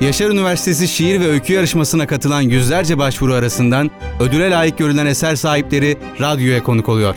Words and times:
Yaşar 0.00 0.30
Üniversitesi 0.30 0.88
Şiir 0.88 1.20
ve 1.20 1.28
Öykü 1.28 1.52
Yarışması'na 1.52 2.06
katılan 2.06 2.40
yüzlerce 2.40 2.98
başvuru 2.98 3.34
arasından 3.34 3.90
ödüle 4.20 4.50
layık 4.50 4.78
görülen 4.78 5.06
eser 5.06 5.36
sahipleri 5.36 5.96
radyoya 6.20 6.62
konuk 6.62 6.88
oluyor. 6.88 7.14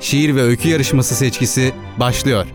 Şiir 0.00 0.36
ve 0.36 0.42
Öykü 0.42 0.68
Yarışması 0.68 1.14
seçkisi 1.14 1.72
başlıyor. 2.00 2.46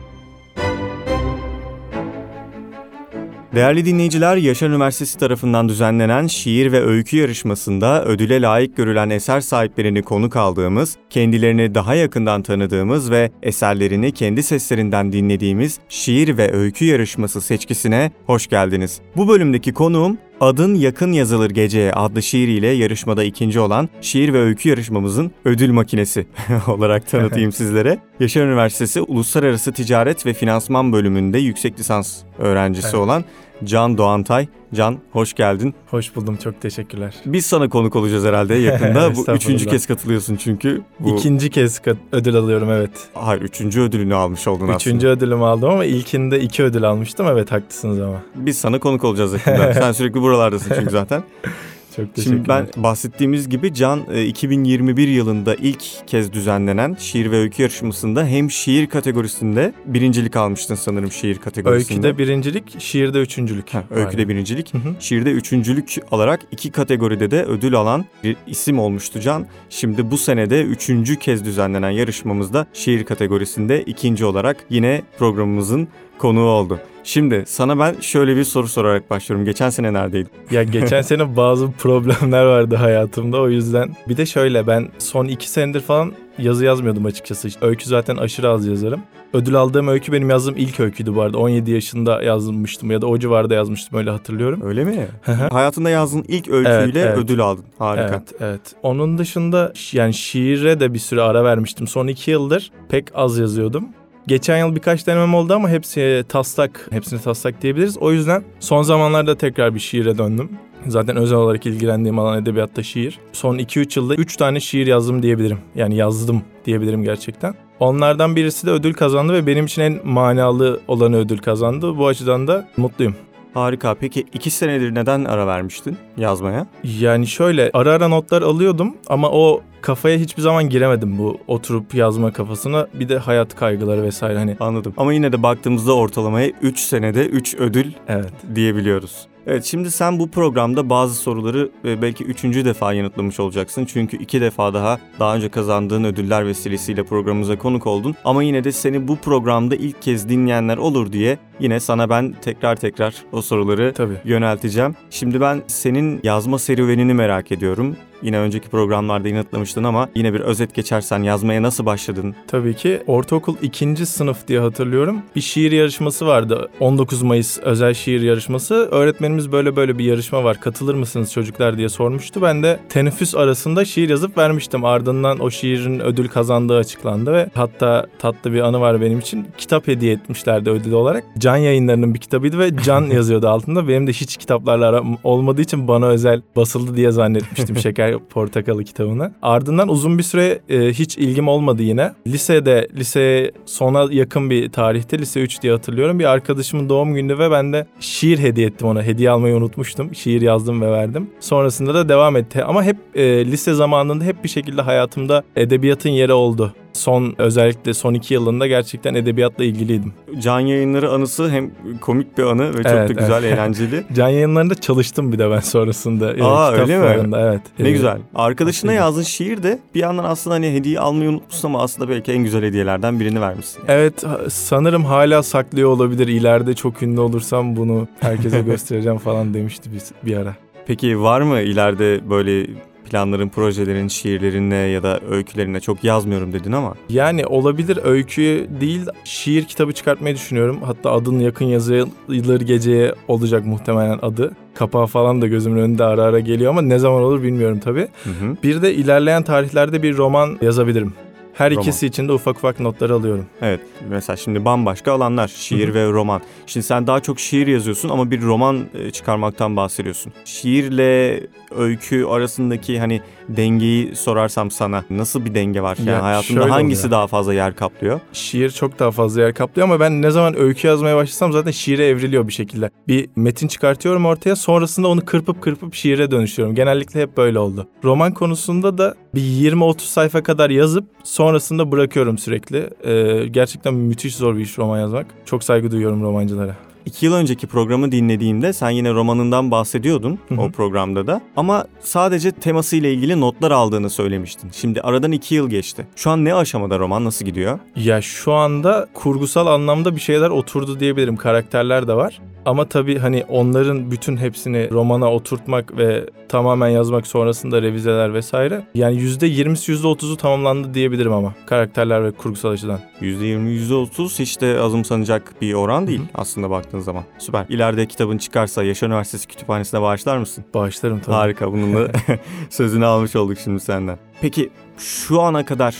Değerli 3.58 3.86
dinleyiciler, 3.86 4.38
Yaşar 4.38 4.70
Üniversitesi 4.70 5.20
tarafından 5.20 5.70
düzenlenen 5.70 6.28
şiir 6.28 6.72
ve 6.72 6.84
öykü 6.84 7.18
yarışmasında 7.18 8.06
ödüle 8.06 8.42
layık 8.42 8.78
görülen 8.78 9.10
eser 9.10 9.42
sahiplerini 9.42 10.02
konuk 10.02 10.36
aldığımız, 10.36 10.98
kendilerini 11.10 11.76
daha 11.76 11.96
yakından 11.96 12.42
tanıdığımız 12.42 13.12
ve 13.12 13.32
eserlerini 13.44 14.12
kendi 14.12 14.44
seslerinden 14.44 15.12
dinlediğimiz 15.12 15.80
şiir 15.90 16.38
ve 16.38 16.54
öykü 16.54 16.86
yarışması 16.86 17.42
seçkisine 17.42 18.12
hoş 18.26 18.48
geldiniz. 18.48 19.02
Bu 19.16 19.28
bölümdeki 19.28 19.74
konuğum 19.74 20.18
Adın 20.40 20.76
Yakın 20.76 21.12
Yazılır 21.12 21.50
Geceye 21.50 21.92
adlı 21.92 22.24
şiiriyle 22.24 22.68
yarışmada 22.68 23.24
ikinci 23.24 23.60
olan 23.60 23.90
şiir 24.02 24.34
ve 24.34 24.40
öykü 24.40 24.70
yarışmamızın 24.70 25.32
ödül 25.46 25.72
makinesi 25.72 26.28
olarak 26.68 27.08
tanıtayım 27.08 27.52
sizlere. 27.52 28.00
Yaşar 28.20 28.46
Üniversitesi 28.46 29.02
Uluslararası 29.02 29.72
Ticaret 29.72 30.26
ve 30.26 30.34
Finansman 30.34 30.94
bölümünde 30.94 31.40
yüksek 31.40 31.80
lisans 31.80 32.18
öğrencisi 32.40 32.88
Evet. 32.88 32.96
olan 32.96 33.24
Can 33.64 33.98
Doğantay. 33.98 34.48
Can 34.74 34.98
hoş 35.12 35.34
geldin. 35.34 35.76
Hoş 35.88 36.16
buldum. 36.16 36.38
Çok 36.44 36.62
teşekkürler. 36.62 37.16
Biz 37.26 37.46
sana 37.46 37.70
konuk 37.70 37.96
olacağız 37.96 38.26
herhalde 38.26 38.56
yakında. 38.56 39.16
Bu 39.28 39.32
üçüncü 39.32 39.66
kez 39.66 39.86
katılıyorsun 39.86 40.36
çünkü. 40.36 40.82
Bu... 41.00 41.18
İkinci 41.18 41.50
kez 41.50 41.82
ödül 42.12 42.36
alıyorum 42.36 42.72
evet. 42.72 42.92
Hayır 43.14 43.42
üçüncü 43.42 43.82
ödülünü 43.82 44.16
almış 44.16 44.48
oldun 44.48 44.68
Üçüncü 44.68 45.08
aslında. 45.08 45.26
ödülümü 45.26 45.44
aldım 45.44 45.70
ama 45.70 45.86
ilkinde 45.86 46.40
iki 46.40 46.64
ödül 46.64 46.84
almıştım. 46.84 47.28
Evet 47.30 47.52
haklısınız 47.52 48.00
ama. 48.00 48.22
Biz 48.36 48.58
sana 48.58 48.80
konuk 48.80 49.04
olacağız 49.04 49.34
yakında. 49.34 49.74
Sen 49.74 49.92
sürekli 49.92 50.22
buralardasın 50.22 50.76
çünkü 50.76 50.90
zaten. 50.90 51.24
Çok 51.98 52.16
teşekkürler. 52.16 52.38
Şimdi 52.38 52.50
ben 52.50 52.84
bahsettiğimiz 52.84 53.50
gibi 53.50 53.74
Can 53.74 54.02
e, 54.12 54.26
2021 54.26 55.08
yılında 55.08 55.56
ilk 55.56 56.08
kez 56.08 56.34
düzenlenen 56.34 56.96
şiir 57.00 57.32
ve 57.32 57.38
öykü 57.38 57.62
yarışmasında 57.62 58.26
hem 58.26 58.52
şiir 58.52 58.88
kategorisinde 58.88 59.74
birincilik 59.86 60.36
almıştın 60.36 60.76
sanırım 60.76 61.12
şiir 61.12 61.38
kategorisinde. 61.38 62.08
Öyküde 62.08 62.24
birincilik, 62.24 62.82
şiirde 62.82 63.20
üçüncülük. 63.20 63.74
Ha, 63.74 63.84
öyküde 63.90 64.18
Aynen. 64.18 64.30
birincilik, 64.30 64.74
Hı 64.74 64.78
hı. 64.78 64.96
şiirde 65.00 65.32
üçüncülük 65.32 65.96
alarak 66.12 66.40
iki 66.52 66.72
kategoride 66.72 67.32
de 67.32 67.44
ödül 67.44 67.76
alan 67.76 68.06
bir 68.24 68.36
isim 68.48 68.80
olmuştu 68.80 69.20
Can. 69.20 69.48
Şimdi 69.70 70.12
bu 70.12 70.18
senede 70.18 70.64
üçüncü 70.64 71.16
kez 71.16 71.46
düzenlenen 71.46 71.90
yarışmamızda 71.90 72.68
şiir 72.74 73.04
kategorisinde 73.04 73.84
ikinci 73.84 74.26
olarak 74.26 74.58
yine 74.70 75.02
programımızın 75.18 75.88
konuğu 76.18 76.50
oldu. 76.50 76.80
Şimdi 77.04 77.44
sana 77.48 77.80
ben 77.80 77.96
şöyle 78.02 78.36
bir 78.36 78.44
soru 78.44 78.68
sorarak 78.68 79.10
başlıyorum. 79.10 79.46
Geçen 79.46 79.70
sene 79.70 79.94
neredeydin? 79.94 80.32
Ya 80.52 80.64
geçen 80.64 81.02
sene 81.02 81.36
bazı 81.38 81.72
problemler 81.72 82.46
vardı 82.46 82.76
hayatımda 82.76 83.42
o 83.42 83.50
yüzden. 83.50 83.96
Bir 84.10 84.18
de 84.18 84.26
şöyle 84.26 84.68
ben 84.68 84.90
son 85.00 85.26
iki 85.26 85.50
senedir 85.50 85.82
falan 85.82 86.12
yazı 86.38 86.66
yazmıyordum 86.66 87.06
açıkçası. 87.06 87.50
Öykü 87.62 87.86
zaten 87.86 88.18
aşırı 88.18 88.50
az 88.50 88.68
yazarım. 88.68 89.02
Ödül 89.34 89.56
aldığım 89.56 89.88
öykü 89.88 90.12
benim 90.12 90.30
yazdığım 90.30 90.56
ilk 90.58 90.80
öyküydü 90.80 91.16
bu 91.16 91.22
arada. 91.22 91.38
17 91.38 91.72
yaşında 91.72 92.22
yazmıştım 92.22 92.92
ya 92.92 93.02
da 93.02 93.08
o 93.08 93.20
civarda 93.20 93.54
yazmıştım 93.54 94.00
öyle 94.00 94.10
hatırlıyorum. 94.10 94.62
Öyle 94.64 94.84
mi? 94.84 95.08
Hayatında 95.52 95.90
yazdığın 95.90 96.26
ilk 96.28 96.48
öyküyle 96.50 96.70
Evet, 96.70 96.96
evet. 96.96 97.18
ödül 97.18 97.40
aldın. 97.40 97.66
Harika. 97.80 98.08
Evet, 98.08 98.34
evet. 98.40 98.62
Onun 98.84 99.18
dışında 99.18 99.74
yani 99.92 100.14
şiire 100.14 100.80
de 100.80 100.94
bir 100.94 101.00
süre 101.00 101.22
ara 101.22 101.44
vermiştim. 101.44 101.88
Son 101.88 102.08
iki 102.08 102.32
yıldır 102.32 102.72
pek 102.90 103.08
az 103.16 103.38
yazıyordum. 103.38 103.86
Geçen 104.28 104.58
yıl 104.58 104.76
birkaç 104.76 105.08
denemem 105.08 105.36
oldu 105.36 105.54
ama 105.54 105.70
hepsi 105.70 106.26
taslak, 106.30 106.88
hepsini 106.92 107.22
taslak 107.22 107.62
diyebiliriz. 107.62 107.98
O 107.98 108.12
yüzden 108.12 108.44
son 108.60 108.84
zamanlarda 108.84 109.38
tekrar 109.38 109.76
bir 109.76 109.80
şiire 109.80 110.18
döndüm. 110.18 110.50
Zaten 110.88 111.16
özel 111.16 111.38
olarak 111.38 111.66
ilgilendiğim 111.66 112.20
alan 112.20 112.42
edebiyatta 112.42 112.84
şiir. 112.84 113.20
Son 113.34 113.58
2-3 113.58 114.00
yılda 114.00 114.16
3 114.16 114.38
tane 114.38 114.60
şiir 114.60 114.88
yazdım 114.88 115.24
diyebilirim. 115.24 115.58
Yani 115.76 115.96
yazdım 115.96 116.42
diyebilirim 116.66 117.04
gerçekten. 117.04 117.56
Onlardan 117.80 118.36
birisi 118.36 118.68
de 118.68 118.72
ödül 118.72 118.94
kazandı 118.94 119.34
ve 119.34 119.48
benim 119.48 119.66
için 119.66 119.82
en 119.82 120.00
manalı 120.04 120.80
olanı 120.88 121.18
ödül 121.18 121.38
kazandı. 121.38 121.98
Bu 121.98 122.08
açıdan 122.08 122.48
da 122.48 122.68
mutluyum. 122.78 123.16
Harika. 123.58 123.96
Peki 123.96 124.26
iki 124.34 124.50
senedir 124.50 124.96
neden 124.96 125.26
ara 125.26 125.48
vermiştin 125.48 125.98
yazmaya? 126.18 126.68
Yani 127.00 127.28
şöyle 127.28 127.70
ara 127.74 127.92
ara 127.92 128.08
notlar 128.08 128.42
alıyordum 128.42 128.96
ama 129.08 129.32
o 129.32 129.62
kafaya 129.82 130.18
hiçbir 130.18 130.42
zaman 130.42 130.70
giremedim 130.70 131.18
bu 131.18 131.38
oturup 131.48 131.94
yazma 131.96 132.34
kafasına. 132.34 132.88
Bir 132.94 133.10
de 133.10 133.18
hayat 133.18 133.56
kaygıları 133.56 134.04
vesaire 134.04 134.38
hani. 134.38 134.58
Anladım. 134.60 134.94
Ama 134.98 135.14
yine 135.14 135.32
de 135.32 135.44
baktığımızda 135.44 135.96
ortalamaya 135.96 136.52
3 136.62 136.80
senede 136.80 137.26
3 137.26 137.56
ödül 137.56 137.92
Evet. 138.08 138.34
diyebiliyoruz. 138.56 139.28
Evet 139.50 139.66
şimdi 139.66 139.92
sen 139.92 140.20
bu 140.20 140.32
programda 140.32 140.90
bazı 140.90 141.16
soruları 141.16 141.70
e, 141.86 142.02
belki 142.02 142.24
üçüncü 142.24 142.66
defa 142.66 142.94
yanıtlamış 142.94 143.40
olacaksın. 143.40 143.86
Çünkü 143.86 144.18
iki 144.18 144.42
defa 144.42 144.74
daha 144.74 145.00
daha 145.20 145.36
önce 145.36 145.50
kazandığın 145.50 146.04
ödüller 146.04 146.48
vesilesiyle 146.48 147.04
programımıza 147.04 147.58
konuk 147.58 147.88
oldun. 147.88 148.16
Ama 148.26 148.44
yine 148.44 148.64
de 148.64 148.72
seni 148.72 149.08
bu 149.08 149.16
programda 149.16 149.76
ilk 149.76 150.02
kez 150.02 150.30
dinleyenler 150.30 150.78
olur 150.78 151.12
diye 151.12 151.38
yine 151.60 151.80
sana 151.80 152.10
ben 152.10 152.36
tekrar 152.42 152.76
tekrar 152.76 153.16
o 153.32 153.42
soruları 153.42 153.94
Tabii. 153.94 154.18
yönelteceğim. 154.26 154.96
Şimdi 155.10 155.42
ben 155.42 155.62
senin 155.68 156.20
yazma 156.24 156.60
serüvenini 156.60 157.14
merak 157.14 157.52
ediyorum. 157.52 157.96
Yine 158.22 158.40
önceki 158.40 158.70
programlarda 158.70 159.28
yanıtlamıştın 159.28 159.84
ama 159.84 160.10
yine 160.16 160.34
bir 160.34 160.40
özet 160.40 160.76
geçersen 160.76 161.24
yazmaya 161.24 161.64
nasıl 161.64 161.86
başladın? 161.86 162.36
Tabii 162.48 162.74
ki 162.74 163.04
ortaokul 163.08 163.56
ikinci 163.62 164.06
sınıf 164.06 164.48
diye 164.48 164.60
hatırlıyorum. 164.60 165.22
Bir 165.36 165.42
şiir 165.42 165.72
yarışması 165.72 166.28
vardı. 166.28 166.70
19 166.80 167.22
Mayıs 167.22 167.60
özel 167.60 167.94
şiir 167.94 168.22
yarışması. 168.22 168.74
Öğretmenimiz 168.92 169.52
böyle 169.52 169.76
böyle 169.76 169.98
bir 169.98 170.06
yarışma 170.06 170.44
var. 170.44 170.60
Katılır 170.60 170.96
mısınız 170.96 171.34
çocuklar 171.34 171.78
diye 171.78 171.90
sormuştu. 171.90 172.42
Ben 172.42 172.64
de 172.64 172.80
teneffüs 172.90 173.36
arasında 173.36 173.86
şiir 173.86 174.10
yazıp 174.10 174.38
vermiştim. 174.38 174.86
Ardından 174.86 175.40
o 175.40 175.52
şiirin 175.52 176.00
ödül 176.00 176.28
kazandığı 176.28 176.78
açıklandı 176.78 177.34
ve 177.34 177.50
hatta 177.54 178.08
tatlı 178.20 178.54
bir 178.54 178.62
anı 178.62 178.80
var 178.80 179.02
benim 179.02 179.20
için. 179.20 179.48
Kitap 179.58 179.88
hediye 179.88 180.14
etmişlerdi 180.14 180.70
ödül 180.70 180.92
olarak. 180.92 181.24
Can 181.38 181.58
yayınlarının 181.58 182.14
bir 182.14 182.20
kitabıydı 182.20 182.60
ve 182.60 182.72
Can 182.86 183.02
yazıyordu 183.12 183.48
altında. 183.48 183.88
Benim 183.88 184.08
de 184.08 184.12
hiç 184.12 184.38
kitaplarla 184.38 184.88
aram 184.88 185.18
olmadığı 185.24 185.62
için 185.62 185.88
bana 185.88 186.08
özel 186.08 186.42
basıldı 186.56 186.96
diye 186.96 187.12
zannetmiştim 187.12 187.78
Şeker 187.78 188.07
Portakalı 188.30 188.84
kitabını. 188.84 189.32
Ardından 189.42 189.90
uzun 189.90 190.18
bir 190.18 190.24
süre 190.24 190.60
e, 190.70 190.94
hiç 190.94 191.18
ilgim 191.18 191.48
olmadı 191.48 191.84
yine. 191.84 192.12
Lisede, 192.28 192.88
liseye 192.96 193.52
sona 193.66 194.08
yakın 194.12 194.50
bir 194.50 194.72
tarihte, 194.72 195.20
lise 195.20 195.42
3 195.42 195.62
diye 195.62 195.74
hatırlıyorum. 195.74 196.20
Bir 196.20 196.26
arkadaşımın 196.26 196.90
doğum 196.90 197.14
günü 197.14 197.40
ve 197.40 197.52
ben 197.52 197.74
de 197.74 197.88
şiir 198.00 198.40
hediye 198.40 198.68
ettim 198.68 198.88
ona. 198.88 199.04
Hediye 199.04 199.30
almayı 199.30 199.56
unutmuştum. 199.56 200.16
Şiir 200.16 200.42
yazdım 200.42 200.82
ve 200.82 200.92
verdim. 200.92 201.30
Sonrasında 201.40 201.94
da 201.94 202.10
devam 202.10 202.36
etti. 202.36 202.64
Ama 202.64 202.84
hep 202.84 202.98
e, 203.16 203.46
lise 203.46 203.74
zamanında 203.74 204.24
hep 204.24 204.44
bir 204.44 204.50
şekilde 204.50 204.82
hayatımda 204.82 205.44
edebiyatın 205.56 206.10
yeri 206.10 206.34
oldu. 206.34 206.74
Son 206.98 207.36
özellikle 207.38 207.94
son 207.94 208.14
iki 208.14 208.34
yılında 208.34 208.68
gerçekten 208.68 209.14
edebiyatla 209.16 209.64
ilgiliydim. 209.64 210.14
Can 210.40 210.60
yayınları 210.60 211.12
anısı 211.12 211.50
hem 211.50 211.72
komik 212.02 212.38
bir 212.38 212.44
anı 212.44 212.70
ve 212.70 212.84
çok 212.84 212.92
Evet, 212.92 213.10
da 213.10 213.14
güzel, 213.14 213.44
evet. 213.44 213.54
eğlenceli. 213.54 214.04
Can 214.16 214.28
yayınlarında 214.30 214.76
çalıştım 214.76 215.32
bir 215.32 215.40
de 215.40 215.52
ben 215.52 215.60
sonrasında. 215.60 216.46
Aa, 216.46 216.72
öyle 216.72 216.98
mi? 217.00 217.36
Evet. 217.38 217.62
Ne 217.80 217.88
E, 217.88 217.92
güzel. 217.92 218.18
Arkadaşına 218.36 218.92
aslında. 218.92 219.04
yazdığın 219.04 219.22
şiir 219.22 219.64
de 219.64 219.80
bir 219.96 220.00
yandan 220.00 220.24
aslında 220.24 220.56
hani 220.56 220.74
hediye 220.74 221.00
almayı 221.00 221.30
unutmuşsun 221.30 221.68
ama 221.68 221.82
aslında 221.82 222.10
belki 222.10 222.32
en 222.32 222.44
güzel 222.44 222.64
hediyelerden 222.64 223.20
birini 223.20 223.42
vermişsin. 223.42 223.82
Evet 223.88 224.24
ha- 224.24 224.40
sanırım 224.50 225.06
hala 225.06 225.44
saklıyor 225.44 225.90
olabilir. 225.90 226.28
İleride 226.28 226.74
çok 226.74 227.04
ünlü 227.04 227.20
olursam 227.20 227.76
bunu 227.76 228.08
herkese 228.20 228.62
göstereceğim 228.66 229.18
falan 229.18 229.54
demişti 229.54 229.90
bir, 229.94 230.02
bir 230.32 230.38
ara. 230.38 230.56
Peki 230.88 231.22
var 231.22 231.42
mı 231.42 231.62
ileride 231.62 232.30
böyle 232.30 232.68
planların, 233.10 233.50
projelerin, 233.50 234.08
şiirlerine 234.08 234.76
ya 234.76 235.04
da 235.04 235.20
öykülerine 235.32 235.80
çok 235.80 236.04
yazmıyorum 236.04 236.54
dedin 236.54 236.72
ama 236.72 236.94
Yani 237.10 237.46
olabilir 237.46 238.00
öykü 238.04 238.68
değil 238.82 239.02
şiir 239.24 239.64
kitabı 239.64 239.94
çıkartmayı 239.94 240.36
düşünüyorum. 240.36 240.80
Hatta 240.86 241.12
adın 241.12 241.40
yakın 241.40 241.66
yazılır 241.66 242.62
geceye 242.62 243.14
olacak 243.28 243.66
muhtemelen 243.66 244.20
adı. 244.22 244.52
Kapağı 244.74 245.06
falan 245.06 245.42
da 245.42 245.48
gözümün 245.48 245.82
önünde 245.82 246.04
ara 246.04 246.24
ara 246.24 246.40
geliyor 246.40 246.72
ama 246.72 246.82
ne 246.82 247.00
zaman 247.00 247.24
olur 247.24 247.44
bilmiyorum 247.44 247.80
tabii. 247.84 248.08
Hı 248.24 248.30
hı. 248.30 248.58
Bir 248.64 248.82
de 248.82 248.94
ilerleyen 248.94 249.44
tarihlerde 249.44 250.04
bir 250.04 250.18
roman 250.18 250.58
yazabilirim. 250.62 251.14
Her 251.58 251.72
Roman. 251.72 251.82
ikisi 251.84 252.06
için 252.08 252.28
de 252.28 252.32
ufak 252.34 252.58
ufak 252.58 252.80
notlar 252.80 253.10
alıyorum. 253.10 253.46
Evet 253.62 253.80
mesela 254.10 254.38
şimdi 254.38 254.66
bambaşka 254.66 255.12
alanlar 255.12 255.48
şiir 255.48 255.94
ve 255.94 256.12
roman. 256.12 256.42
Şimdi 256.68 256.86
sen 256.86 257.08
daha 257.08 257.20
çok 257.20 257.40
şiir 257.40 257.68
yazıyorsun 257.68 258.10
ama 258.10 258.32
bir 258.32 258.42
roman 258.42 258.86
e, 258.94 259.12
çıkarmaktan 259.12 259.76
bahsediyorsun. 259.76 260.34
Şiirle 260.46 261.42
öykü 261.78 262.26
arasındaki 262.26 263.00
hani 263.00 263.22
dengeyi 263.50 264.16
sorarsam 264.16 264.72
sana 264.72 265.04
nasıl 265.10 265.46
bir 265.46 265.56
denge 265.56 265.82
var? 265.82 265.98
Yani 265.98 266.10
Ya 266.10 266.24
hayatında 266.24 266.70
hangisi 266.72 267.00
oluyor. 267.02 267.12
daha 267.12 267.28
fazla 267.28 267.54
yer 267.54 267.76
kaplıyor? 267.76 268.20
Şiir 268.34 268.70
çok 268.70 269.00
daha 269.00 269.12
fazla 269.12 269.42
yer 269.42 269.54
kaplıyor 269.54 269.88
ama 269.88 270.00
ben 270.00 270.22
ne 270.22 270.32
zaman 270.32 270.60
öykü 270.60 270.88
yazmaya 270.88 271.16
başlasam 271.16 271.52
zaten 271.54 271.72
şiire 271.72 272.06
evriliyor 272.08 272.48
bir 272.48 272.54
şekilde. 272.54 272.90
Bir 273.08 273.30
metin 273.36 273.68
çıkartıyorum 273.68 274.26
ortaya 274.26 274.56
sonrasında 274.56 275.08
onu 275.08 275.26
kırpıp 275.26 275.62
kırpıp 275.62 275.94
şiire 275.96 276.32
dönüştürüyorum. 276.32 276.76
Genellikle 276.76 277.22
hep 277.22 277.38
böyle 277.38 277.60
oldu. 277.60 277.88
Roman 278.04 278.34
konusunda 278.34 278.98
da 278.98 279.16
bir 279.36 279.42
20-30 279.42 280.00
sayfa 280.00 280.44
kadar 280.44 280.70
yazıp 280.70 281.06
sonrasında 281.52 281.92
bırakıyorum 281.92 282.38
sürekli. 282.38 282.90
Ee, 283.06 283.48
gerçekten 283.48 283.94
müthiş 283.94 284.36
zor 284.36 284.56
bir 284.56 284.62
iş 284.62 284.78
roman 284.78 285.00
yazmak. 285.00 285.26
Çok 285.46 285.64
saygı 285.64 285.92
duyuyorum 285.92 286.22
romancılara. 286.24 286.76
iki 287.06 287.26
yıl 287.26 287.34
önceki 287.34 287.68
programı 287.68 288.12
dinlediğimde 288.12 288.74
sen 288.74 288.90
yine 288.90 289.14
romanından 289.14 289.72
bahsediyordun 289.72 290.40
Hı 290.50 290.56
hı. 290.56 290.62
o 290.62 290.72
programda 290.72 291.28
da. 291.28 291.42
Ama 291.56 291.86
sadece 292.00 292.52
temasıyla 292.52 293.10
ilgili 293.10 293.40
notlar 293.42 293.72
aldığını 293.72 294.10
söylemiştin. 294.10 294.70
Şimdi 294.74 295.02
aradan 295.02 295.32
iki 295.32 295.56
yıl 295.56 295.70
geçti. 295.70 296.08
Şu 296.16 296.30
an 296.30 296.46
ne 296.46 296.54
aşamada 296.56 297.00
roman 297.00 297.26
nasıl 297.26 297.46
gidiyor? 297.46 297.80
Ya 297.96 298.22
şu 298.22 298.54
anda 298.54 299.08
kurgusal 299.14 299.68
anlamda 299.68 300.16
bir 300.16 300.22
şeyler 300.22 300.50
oturdu 300.50 301.00
diyebilirim. 301.00 301.36
Karakterler 301.38 302.08
de 302.08 302.14
var. 302.14 302.42
Ama 302.68 302.86
tabii 302.86 303.20
hani 303.20 303.44
onların 303.50 304.12
bütün 304.12 304.38
hepsini 304.38 304.92
romana 304.92 305.34
oturtmak 305.34 305.98
ve 305.98 306.30
tamamen 306.50 306.88
yazmak 306.88 307.28
sonrasında 307.28 307.82
revizeler 307.82 308.34
vesaire. 308.34 308.88
Yani 308.96 309.18
%20'si 309.18 309.94
%30'u 309.94 310.38
tamamlandı 310.38 310.94
diyebilirim 310.94 311.34
ama 311.34 311.54
karakterler 311.66 312.24
ve 312.24 312.32
kurgusal 312.32 312.70
açıdan. 312.70 313.00
%20, 313.22 313.70
%30 313.70 314.40
hiç 314.40 314.62
de 314.62 314.80
azımsanacak 314.80 315.54
bir 315.62 315.74
oran 315.74 316.08
değil 316.08 316.20
Hı 316.20 316.24
hı. 316.24 316.28
aslında 316.36 316.70
baktığın 316.70 317.00
zaman. 317.00 317.24
Süper. 317.38 317.66
İleride 317.70 318.06
kitabın 318.06 318.38
çıkarsa 318.38 318.84
Yaşar 318.84 319.08
Üniversitesi 319.08 319.48
Kütüphanesi'ne 319.48 320.02
bağışlar 320.02 320.38
mısın? 320.38 320.64
Bağışlarım 320.74 321.20
tabii. 321.20 321.36
Harika. 321.36 321.72
Bunun 321.72 321.96
da 321.96 322.12
sözünü 322.70 323.06
almış 323.06 323.36
olduk 323.36 323.58
şimdi 323.64 323.80
senden. 323.80 324.18
Peki 324.42 324.70
şu 324.98 325.42
ana 325.42 325.66
kadar 325.66 325.96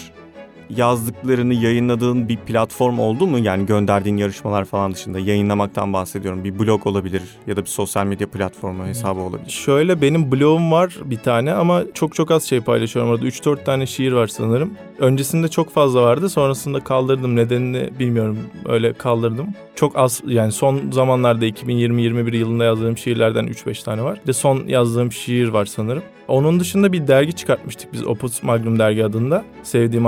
yazdıklarını 0.70 1.54
yayınladığın 1.54 2.30
bir 2.30 2.38
platform 2.38 3.00
oldu 3.00 3.28
mu? 3.28 3.40
Yani 3.40 3.66
gönderdiğin 3.66 4.18
yarışmalar 4.18 4.66
falan 4.66 4.94
dışında 4.94 5.20
yayınlamaktan 5.20 5.94
bahsediyorum. 5.94 6.44
Bir 6.44 6.60
blog 6.60 6.88
olabilir 6.88 7.22
ya 7.48 7.58
da 7.58 7.62
bir 7.62 7.70
sosyal 7.70 8.06
medya 8.06 8.28
platformu 8.28 8.86
hesabı 8.86 9.20
olabilir. 9.20 9.50
Şöyle 9.50 10.02
benim 10.02 10.32
blogum 10.32 10.72
var 10.72 10.98
bir 11.06 11.18
tane 11.18 11.54
ama 11.54 11.84
çok 11.94 12.16
çok 12.16 12.32
az 12.32 12.44
şey 12.44 12.62
paylaşıyorum 12.62 13.12
orada. 13.12 13.26
3-4 13.26 13.64
tane 13.64 13.86
şiir 13.86 14.12
var 14.12 14.28
sanırım. 14.28 14.74
Öncesinde 15.00 15.48
çok 15.48 15.70
fazla 15.70 16.02
vardı. 16.02 16.30
Sonrasında 16.30 16.80
kaldırdım. 16.80 17.36
Nedenini 17.36 17.90
bilmiyorum. 18.00 18.40
Öyle 18.66 18.94
kaldırdım. 18.94 19.48
Çok 19.76 19.98
az 19.98 20.22
yani 20.28 20.52
son 20.52 20.92
zamanlarda 20.92 21.46
2020-21 21.46 22.36
yılında 22.36 22.64
yazdığım 22.64 22.98
şiirlerden 22.98 23.48
3-5 23.48 23.84
tane 23.84 24.04
var. 24.04 24.20
Bir 24.24 24.28
de 24.28 24.34
son 24.34 24.68
yazdığım 24.68 25.12
şiir 25.12 25.48
var 25.48 25.66
sanırım. 25.66 26.04
Onun 26.28 26.60
dışında 26.60 26.94
bir 26.94 27.08
dergi 27.08 27.34
çıkartmıştık 27.34 27.94
biz 27.94 28.08
Opus 28.08 28.44
Magnum 28.44 28.80
dergi 28.80 29.06
adında. 29.06 29.46
Sevdiğim 29.64 30.06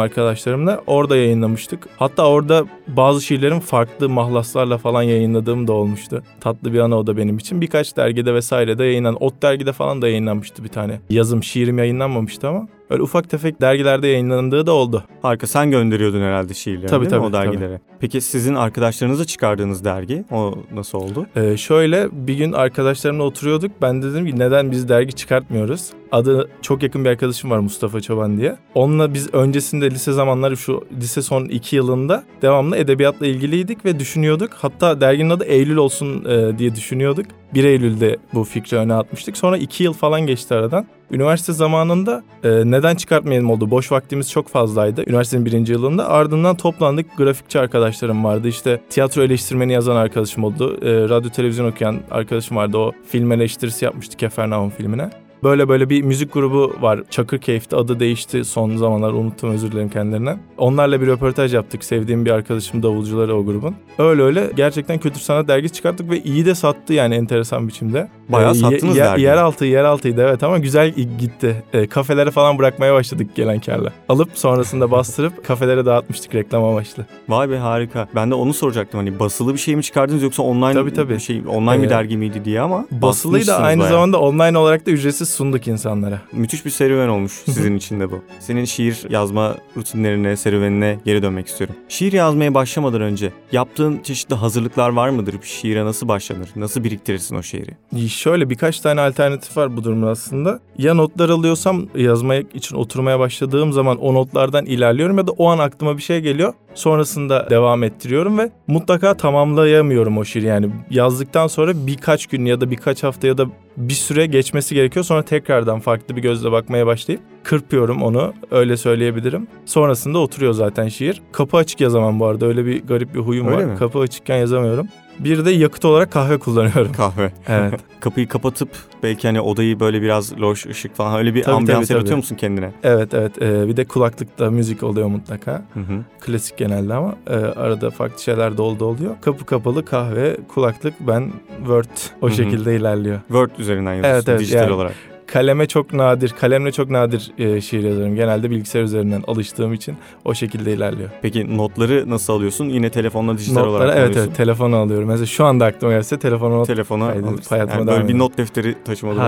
arkadaşlarımla. 0.50 0.82
Orada 0.88 1.18
yayınlamıştık. 1.18 1.88
Hatta 1.98 2.28
orada 2.28 2.66
bazı 2.88 3.22
şiirlerim 3.22 3.60
farklı 3.60 4.10
mahlaslarla 4.10 4.78
falan 4.78 5.04
yayınladığım 5.04 5.68
da 5.68 5.74
olmuştu. 5.74 6.24
Tatlı 6.42 6.74
bir 6.74 6.80
ana 6.80 6.98
o 6.98 7.08
da 7.08 7.18
benim 7.18 7.38
için. 7.38 7.62
Birkaç 7.62 7.98
dergide 7.98 8.34
vesaire 8.34 8.78
de 8.78 8.84
yayınlan. 8.84 9.18
Ot 9.24 9.42
dergide 9.42 9.74
falan 9.74 10.02
da 10.02 10.08
yayınlanmıştı 10.08 10.64
bir 10.64 10.70
tane. 10.70 11.00
Yazım 11.10 11.44
şiirim 11.44 11.78
yayınlanmamıştı 11.78 12.48
ama. 12.48 12.68
Öyle 12.90 13.04
ufak 13.04 13.30
tefek 13.30 13.62
dergilerde 13.62 14.08
yayınlandığı 14.08 14.66
da 14.66 14.72
oldu. 14.72 15.04
Harika. 15.22 15.48
Sen 15.48 15.72
gönderiyordun 15.72 16.22
herhalde 16.22 16.54
şiirleri 16.54 16.88
Tabii, 16.88 17.10
değil 17.10 17.22
mi 17.22 17.32
tabii, 17.32 17.38
o 17.38 17.46
dergilere? 17.46 17.80
Peki 18.00 18.22
sizin 18.22 18.56
arkadaşlarınızla 18.56 19.26
çıkardığınız 19.26 19.86
dergi 19.86 20.24
o 20.32 20.56
nasıl 20.74 20.98
oldu? 20.98 21.28
Ee, 21.36 21.58
şöyle 21.58 22.08
bir 22.12 22.34
gün 22.34 22.52
arkadaşlarımla 22.52 23.24
oturuyorduk. 23.24 23.72
Ben 23.82 24.02
dedim 24.02 24.26
ki 24.26 24.40
neden 24.40 24.72
biz 24.72 24.90
dergi 24.90 25.14
çıkartmıyoruz? 25.14 25.90
Adı 26.12 26.50
çok 26.62 26.84
yakın 26.84 27.06
bir 27.06 27.10
arkadaşım 27.10 27.52
var 27.52 27.60
Mustafa 27.60 28.02
Çoban 28.02 28.38
diye. 28.38 28.56
Onunla 28.76 29.14
biz 29.14 29.34
öncesinde 29.34 29.92
lise 29.92 30.12
zamanları 30.12 30.58
şu 30.58 30.84
lise 31.02 31.22
son 31.22 31.46
iki 31.46 31.76
yılında 31.76 32.24
devamlı 32.42 32.78
edebiyatla 32.78 33.26
ilgiliydik 33.28 33.86
ve 33.86 34.00
düşünüyorduk. 34.00 34.50
Hatta 34.54 35.02
derginin 35.02 35.30
adı 35.30 35.44
Eylül 35.44 35.78
olsun 35.78 36.26
e, 36.26 36.60
diye 36.60 36.76
düşünüyorduk. 36.76 37.26
1 37.54 37.64
Eylül'de 37.64 38.18
bu 38.34 38.44
fikri 38.44 38.78
öne 38.78 38.94
atmıştık. 38.94 39.38
Sonra 39.38 39.58
iki 39.58 39.84
yıl 39.84 39.94
falan 39.94 40.22
geçti 40.22 40.54
aradan. 40.54 40.86
Üniversite 41.12 41.54
zamanında 41.54 42.24
e, 42.44 42.50
neden 42.50 42.96
çıkartmayalım 42.96 43.50
oldu? 43.50 43.72
Boş 43.72 43.92
vaktimiz 43.92 44.32
çok 44.32 44.48
fazlaydı. 44.48 45.04
Üniversitenin 45.08 45.46
birinci 45.46 45.74
yılında. 45.74 46.10
Ardından 46.10 46.58
toplandık. 46.58 47.18
Grafikçi 47.18 47.60
arkadaşlarım 47.60 48.24
vardı. 48.24 48.48
İşte 48.48 48.82
tiyatro 48.90 49.22
eleştirmeni 49.22 49.74
yazan 49.74 49.96
arkadaşım 49.96 50.44
oldu. 50.44 50.78
E, 50.82 51.10
radyo 51.10 51.30
televizyon 51.30 51.72
okuyan 51.72 52.00
arkadaşım 52.12 52.58
vardı. 52.58 52.78
O 52.78 52.92
film 53.08 53.32
eleştirisi 53.32 53.86
yapmıştı 53.86 54.18
Kefernaum 54.18 54.70
filmine. 54.70 55.10
Böyle 55.44 55.70
böyle 55.70 55.90
bir 55.90 56.02
müzik 56.02 56.34
grubu 56.34 56.74
var. 56.82 57.00
Çakır 57.10 57.38
Keyif'te 57.38 57.76
adı 57.76 58.00
değişti 58.00 58.46
son 58.46 58.76
zamanlar 58.78 59.14
unuttum 59.14 59.52
özür 59.52 59.72
dilerim 59.72 59.90
kendilerinden. 59.90 60.40
Onlarla 60.58 61.02
bir 61.02 61.08
röportaj 61.08 61.54
yaptık. 61.54 61.84
Sevdiğim 61.84 62.26
bir 62.26 62.32
arkadaşım 62.32 62.84
davulcuları 62.84 63.36
o 63.36 63.46
grubun. 63.46 63.76
Öyle 63.98 64.22
öyle 64.22 64.52
gerçekten 64.56 64.98
kötü 64.98 65.20
sanat 65.20 65.48
dergisi 65.48 65.74
çıkarttık 65.74 66.12
ve 66.12 66.20
iyi 66.24 66.46
de 66.46 66.56
sattı 66.56 66.94
yani 66.94 67.16
enteresan 67.16 67.68
biçimde. 67.68 68.08
Bayağı 68.30 68.52
Ee, 68.52 68.56
sattınız 68.56 68.98
ye- 68.98 69.04
dergiyi. 69.04 69.26
Yeraltı, 69.26 69.66
yeraltıydı 69.66 70.22
evet 70.22 70.44
ama 70.44 70.58
güzel 70.58 70.90
gitti. 71.20 71.64
Ee, 71.74 71.88
kafelere 71.88 72.32
falan 72.32 72.58
bırakmaya 72.58 72.94
başladık 72.94 73.36
gelen 73.36 73.60
karla. 73.60 73.90
Alıp 74.10 74.30
sonrasında 74.34 74.92
bastırıp 74.92 75.46
kafelere 75.48 75.86
dağıtmıştık 75.86 76.36
reklam 76.36 76.64
amaçlı. 76.64 77.06
Vay 77.30 77.50
be 77.50 77.58
harika. 77.58 78.08
Ben 78.16 78.32
de 78.32 78.36
onu 78.36 78.54
soracaktım 78.54 79.00
hani 79.00 79.20
basılı 79.20 79.54
bir 79.54 79.60
şey 79.60 79.76
mi 79.76 79.84
çıkardınız 79.84 80.24
yoksa 80.24 80.44
online 80.44 80.74
Tabii, 80.74 80.94
tabii. 80.94 81.14
bir 81.14 81.20
şey 81.20 81.42
online 81.48 81.82
bir 81.82 81.88
Ee, 81.88 81.90
dergi 81.90 82.18
miydi 82.18 82.46
diye 82.46 82.62
ama 82.62 82.86
basmışsınız 82.92 83.50
aynı 83.50 83.80
bayağı. 83.80 83.94
zamanda 83.94 84.20
online 84.20 84.58
olarak 84.58 84.86
da 84.86 84.92
ücretsiz 84.92 85.29
sunduk 85.30 85.68
insanlara. 85.68 86.22
Müthiş 86.32 86.66
bir 86.66 86.70
serüven 86.70 87.08
olmuş 87.08 87.32
sizin 87.46 87.78
için 87.78 88.00
de 88.00 88.12
bu. 88.12 88.24
Senin 88.40 88.66
şiir 88.66 89.06
yazma 89.10 89.56
rutinlerine, 89.78 90.36
serüvenine 90.36 91.00
geri 91.06 91.24
dönmek 91.24 91.48
istiyorum. 91.48 91.76
Şiir 91.90 92.14
yazmaya 92.14 92.54
başlamadan 92.54 93.02
önce 93.02 93.34
yaptığın 93.52 94.00
çeşitli 94.04 94.36
hazırlıklar 94.36 94.90
var 94.90 95.10
mıdır? 95.10 95.34
Bir 95.42 95.48
şiire 95.48 95.86
nasıl 95.86 96.08
başlanır? 96.08 96.50
Nasıl 96.56 96.84
biriktirirsin 96.84 97.36
o 97.36 97.44
şiiri? 97.44 97.72
Şöyle 98.10 98.50
birkaç 98.50 98.80
tane 98.80 99.02
alternatif 99.02 99.58
var 99.58 99.78
bu 99.78 99.84
durumda 99.84 100.10
aslında. 100.10 100.60
Ya 100.78 100.94
notlar 100.94 101.30
alıyorsam 101.30 101.88
yazmaya 101.96 102.42
için 102.54 102.76
oturmaya 102.76 103.20
başladığım 103.20 103.74
zaman 103.74 103.98
o 103.98 104.14
notlardan 104.14 104.66
ilerliyorum 104.66 105.18
ya 105.18 105.28
da 105.28 105.32
o 105.32 105.48
an 105.48 105.60
aklıma 105.60 105.98
bir 105.98 106.02
şey 106.02 106.20
geliyor. 106.22 106.54
Sonrasında 106.80 107.50
devam 107.50 107.84
ettiriyorum 107.84 108.38
ve 108.38 108.50
mutlaka 108.68 109.18
tamamlayamıyorum 109.18 110.18
o 110.18 110.26
şiiri. 110.26 110.46
Yani 110.46 110.70
yazdıktan 110.90 111.48
sonra 111.48 111.72
birkaç 111.76 112.28
gün 112.28 112.46
ya 112.46 112.62
da 112.62 112.72
birkaç 112.72 113.04
hafta 113.04 113.28
ya 113.28 113.38
da 113.38 113.46
bir 113.78 113.94
süre 113.94 114.26
geçmesi 114.26 114.76
gerekiyor. 114.76 115.06
Sonra 115.06 115.24
tekrardan 115.24 115.80
farklı 115.80 116.16
bir 116.16 116.22
gözle 116.22 116.52
bakmaya 116.52 116.86
başlayıp 116.86 117.22
kırpıyorum 117.44 118.04
onu. 118.04 118.34
Öyle 118.52 118.78
söyleyebilirim. 118.78 119.48
Sonrasında 119.66 120.20
oturuyor 120.20 120.54
zaten 120.54 120.88
şiir. 120.88 121.22
Kapı 121.32 121.58
açık 121.58 121.82
yazamam 121.82 122.20
bu 122.20 122.26
arada. 122.26 122.46
Öyle 122.46 122.66
bir 122.66 122.84
garip 122.88 123.14
bir 123.14 123.20
huyum 123.20 123.48
Öyle 123.48 123.58
var. 123.58 123.64
mi? 123.64 123.78
Kapı 123.78 124.00
açıkken 124.00 124.38
yazamıyorum. 124.38 124.88
Bir 125.20 125.46
de 125.46 125.52
yakıt 125.52 125.86
olarak 125.86 126.12
kahve 126.12 126.38
kullanıyorum. 126.38 126.92
Kahve. 126.92 127.32
Evet. 127.48 127.74
Kapıyı 128.00 128.28
kapatıp 128.28 128.70
belki 129.04 129.28
hani 129.28 129.42
odayı 129.42 129.80
böyle 129.80 130.02
biraz 130.02 130.40
loş 130.40 130.66
ışık 130.66 130.96
falan 130.96 131.18
öyle 131.20 131.36
bir 131.36 131.44
Tabii, 131.44 131.56
ambiyans 131.56 131.88
tabii, 131.88 131.98
yaratıyor 131.98 132.18
musun 132.18 132.36
kendine? 132.36 132.72
Evet 132.84 133.14
evet 133.14 133.42
Ee, 133.42 133.68
bir 133.68 133.78
de 133.78 133.86
kulaklıkta 133.86 134.52
müzik 134.52 134.84
oluyor 134.84 135.08
mutlaka. 135.08 135.52
Hı 135.74 135.80
hı. 135.80 136.02
Klasik 136.20 136.58
genelde 136.58 136.94
ama 136.94 137.16
e, 137.28 137.34
arada 137.36 137.90
farklı 137.90 138.22
şeyler 138.24 138.58
de 138.58 138.62
oldu 138.62 138.86
oluyor. 138.86 139.16
Kapı 139.22 139.46
kapalı 139.46 139.86
kahve, 139.86 140.38
kulaklık 140.54 140.94
ben 141.00 141.32
Word 141.58 141.86
o 142.22 142.28
Hı 142.28 142.32
hı. 142.32 142.36
şekilde 142.36 142.76
ilerliyor. 142.76 143.20
Word 143.28 143.50
üzerinden 143.60 143.94
yazıyorsun 143.94 144.16
Evet, 144.18 144.30
evet, 144.30 144.40
dijital 144.40 144.60
yani- 144.62 144.74
olarak. 144.74 144.94
Kaleme 145.34 145.66
çok 145.68 145.94
nadir, 145.94 146.30
kalemle 146.40 146.72
çok 146.72 146.90
nadir 146.90 147.32
e, 147.38 147.62
şiir 147.62 147.84
yazarım. 147.84 148.16
Genelde 148.16 148.50
bilgisayar 148.50 148.84
üzerinden 148.84 149.24
alıştığım 149.28 149.74
için 149.74 149.98
o 150.26 150.34
şekilde 150.34 150.74
ilerliyor. 150.74 151.10
Peki 151.22 151.58
notları 151.58 152.10
nasıl 152.10 152.34
alıyorsun? 152.34 152.66
Yine 152.70 152.90
telefonla 152.90 153.38
dijital 153.38 153.54
Notları 153.62 153.72
olarak 153.72 153.98
evet 153.98 154.04
alıyorsun? 154.10 154.28
evet 154.28 154.38
telefona 154.38 154.78
alıyorum. 154.78 155.08
Mesela 155.08 155.26
şu 155.26 155.46
anda 155.46 155.66
aklıma 155.66 155.94
gelse 155.94 156.20
telefona 156.20 156.56
not... 156.56 156.68
Telefona 156.68 157.06
alırsın. 157.12 157.50
hayatıma 157.50 157.80
Yani 157.80 157.88
böyle 157.88 158.08
bir 158.08 158.18
not 158.20 158.38
defteri 158.38 158.76
taşımalı. 158.86 159.16
mı? 159.16 159.24